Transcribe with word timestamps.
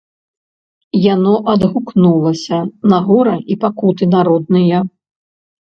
Яно 1.13 1.33
адгукалася 1.53 2.57
на 2.95 2.99
гора 3.11 3.35
і 3.55 3.59
пакуты 3.67 4.03
народныя. 4.17 4.77